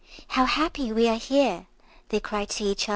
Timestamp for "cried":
2.19-2.49